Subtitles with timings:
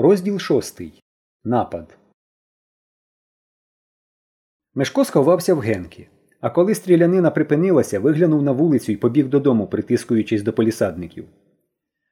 [0.00, 1.02] Розділ шостий.
[1.44, 1.98] Напад.
[4.74, 6.08] Мешко сховався в генки.
[6.40, 11.24] А коли стрілянина припинилася, виглянув на вулицю і побіг додому, притискуючись до полісадників.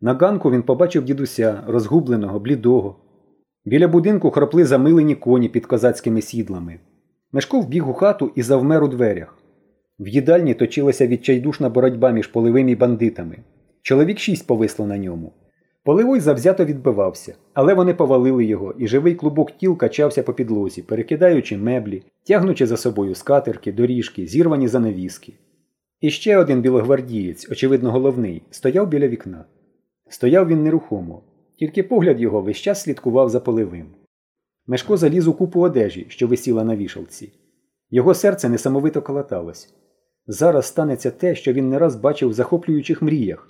[0.00, 2.96] На ганку він побачив дідуся, розгубленого, блідого.
[3.64, 6.80] Біля будинку хропли замилені коні під козацькими сідлами.
[7.32, 9.38] Мешко вбіг у хату і завмер у дверях.
[9.98, 13.38] В їдальні точилася відчайдушна боротьба між поливим і бандитами.
[13.82, 15.32] Чоловік шість повисло на ньому.
[15.84, 21.56] Поливой завзято відбивався, але вони повалили його, і живий клубок тіл качався по підлозі, перекидаючи
[21.56, 25.32] меблі, тягнучи за собою скатерки, доріжки, зірвані занавіски.
[26.00, 29.44] І ще один білогвардієць, очевидно головний, стояв біля вікна.
[30.08, 31.22] Стояв він нерухомо,
[31.58, 33.86] тільки погляд його весь час слідкував за поливим.
[34.66, 37.32] Мешко заліз у купу одежі, що висіла на вішалці.
[37.90, 39.74] Його серце несамовито колоталось.
[40.26, 43.48] Зараз станеться те, що він не раз бачив в захоплюючих мріях.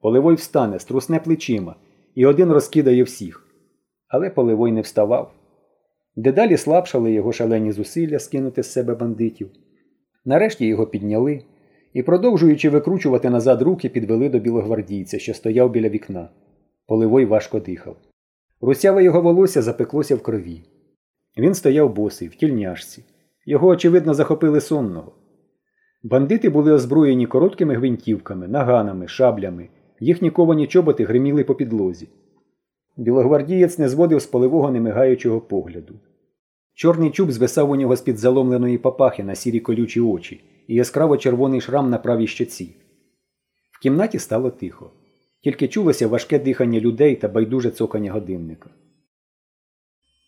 [0.00, 1.74] Поливой встане, струсне плечима,
[2.14, 3.46] і один розкидає всіх.
[4.08, 5.32] Але Поливой не вставав.
[6.16, 9.50] Дедалі слабшали його шалені зусилля скинути з себе бандитів.
[10.24, 11.42] Нарешті його підняли
[11.92, 16.28] і, продовжуючи викручувати назад руки, підвели до білогвардійця, що стояв біля вікна.
[16.86, 17.96] Поливой важко дихав.
[18.60, 20.62] Русяве його волосся запеклося в крові.
[21.38, 23.04] Він стояв босий, в тільняшці.
[23.46, 25.12] Його, очевидно, захопили сонного.
[26.02, 29.68] Бандити були озброєні короткими гвинтівками, наганами, шаблями
[30.00, 32.08] Їхні ковані чоботи гриміли по підлозі.
[32.96, 35.94] Білогвардієць не зводив з поливого немигаючого погляду.
[36.74, 41.60] Чорний чуб звисав у нього з-під заломленої папахи на сірі колючі очі і яскраво червоний
[41.60, 42.76] шрам на правій щоці.
[43.70, 44.90] В кімнаті стало тихо,
[45.42, 48.70] тільки чулося важке дихання людей та байдуже цокання годинника.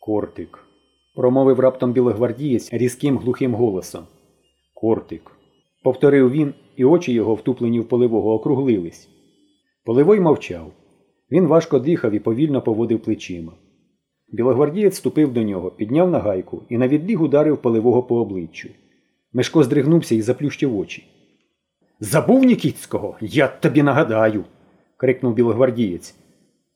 [0.00, 0.58] Кортик.
[1.16, 4.04] промовив раптом білогвардієць різким глухим голосом.
[4.74, 5.30] Кортик.
[5.82, 9.08] Повторив він, і очі його, втуплені в поливого, округлились.
[9.88, 10.72] Поливой мовчав.
[11.30, 13.52] Він важко дихав і повільно поводив плечима.
[14.32, 18.68] Білогвардієць ступив до нього, підняв нагайку і на відбіг ударив поливого по обличчю.
[19.32, 21.04] Мешко здригнувся і заплющив очі.
[22.00, 23.16] Забув Нікіцького?
[23.20, 24.44] Я тобі нагадаю.
[24.96, 26.14] крикнув білогвардієць.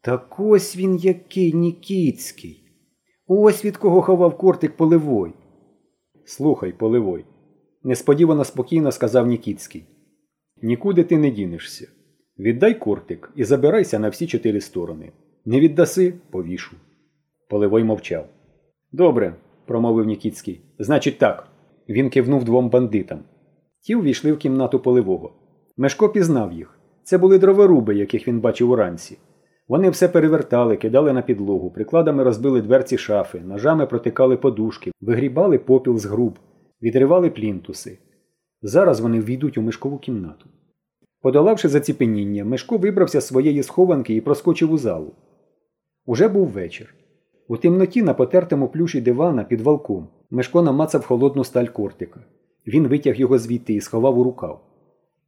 [0.00, 2.62] Так ось він який Нікіцький.
[3.26, 5.32] Ось від кого ховав кортик поливой.
[6.24, 7.24] Слухай, поливой,
[7.82, 9.84] несподівано спокійно сказав Нікіцький.
[10.62, 11.88] Нікуди ти не дінешся.
[12.40, 15.12] Віддай кортик і забирайся на всі чотири сторони.
[15.44, 16.76] Не віддаси повішу.
[17.48, 18.26] Поливой мовчав.
[18.92, 19.34] Добре,
[19.66, 20.60] промовив Нікіцький.
[20.78, 21.48] Значить, так.
[21.88, 23.18] Він кивнув двом бандитам.
[23.80, 25.32] Ті увійшли в кімнату поливого.
[25.76, 26.78] Мешко пізнав їх.
[27.02, 29.18] Це були дроворуби, яких він бачив уранці.
[29.68, 35.98] Вони все перевертали, кидали на підлогу, прикладами розбили дверці шафи, ножами протикали подушки, вигрібали попіл
[35.98, 36.38] з груб,
[36.82, 37.98] відривали плінтуси.
[38.62, 40.46] Зараз вони ввійдуть у мешкову кімнату.
[41.22, 45.12] Подолавши заціпеніння, Мешко вибрався з своєї схованки і проскочив у залу.
[46.06, 46.94] Уже був вечір.
[47.48, 52.20] У темноті на потертому плюші дивана під валком Мешко намацав холодну сталь кортика.
[52.66, 54.60] Він витяг його звідти і сховав у рукав.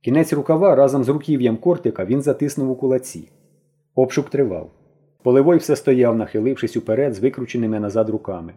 [0.00, 3.28] Кінець рукава разом з руків'ям кортика він затиснув у кулаці.
[3.94, 4.70] Обшук тривав.
[5.22, 8.54] Поливой все стояв, нахилившись уперед з викрученими назад руками.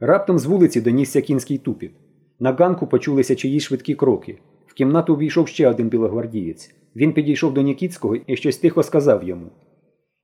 [0.00, 1.92] Раптом з вулиці донісся кінський тупіт.
[2.40, 4.38] На ганку почулися чиїсь швидкі кроки.
[4.76, 6.74] Кімнату увійшов ще один білогвардієць.
[6.96, 9.46] Він підійшов до Нікіцького і щось тихо сказав йому.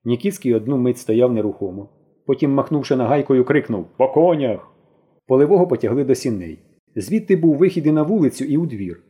[0.05, 1.89] Нікіцький одну мить стояв нерухомо.
[2.25, 4.71] Потім, махнувши нагайкою, крикнув По конях.
[5.27, 6.59] Поливого потягли до сіней.
[6.95, 9.01] Звідти був вихід і на вулицю, і у двір.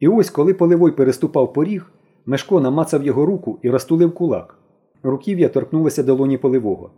[0.00, 1.92] І ось, коли поливой переступав поріг,
[2.26, 4.58] Мешко намацав його руку і розтулив кулак.
[5.02, 6.90] Руків'я торкнулося долоні поливого.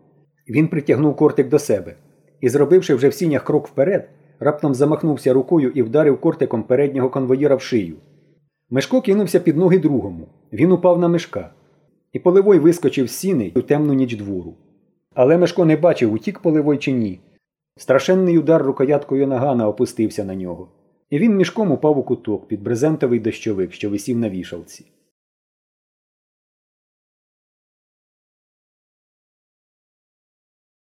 [0.49, 1.97] Він притягнув кортик до себе
[2.41, 4.11] і, зробивши вже в сінях крок вперед,
[4.41, 7.97] раптом замахнувся рукою і вдарив кортиком переднього конвоїра в шию.
[8.71, 10.29] Мешко кинувся під ноги другому.
[10.53, 11.51] Він упав на мешка.
[12.13, 14.55] І поливой вискочив з сіни у темну ніч двору.
[15.15, 17.21] Але Мешко не бачив, утік поливой чи ні.
[17.77, 20.69] Страшенний удар рукояткою нагана опустився на нього.
[21.11, 24.85] І він мішком упав у куток під брезентовий дощовик, що висів на вішалці.